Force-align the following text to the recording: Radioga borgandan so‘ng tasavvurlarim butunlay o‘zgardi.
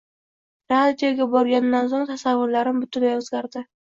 Radioga 0.71 1.27
borgandan 1.35 1.91
so‘ng 1.93 2.09
tasavvurlarim 2.11 2.83
butunlay 2.87 3.15
o‘zgardi. 3.21 3.63